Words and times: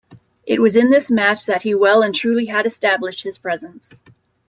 It 0.47 0.59
was 0.59 0.75
in 0.75 0.89
this 0.89 1.11
match 1.11 1.45
that 1.45 1.61
he 1.61 1.75
well 1.75 2.01
and 2.01 2.15
truly 2.15 2.47
had 2.47 2.65
established 2.65 3.21
his 3.21 3.37
presence. 3.37 3.99